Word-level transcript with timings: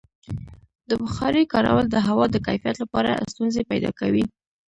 د 0.89 0.91
بخارۍ 1.01 1.43
کارول 1.53 1.85
د 1.89 1.95
هوا 2.07 2.25
د 2.31 2.35
کیفیت 2.47 2.75
لپاره 2.83 3.11
ستونزې 3.31 3.61
پیدا 3.71 3.91
کوي. 3.99 4.25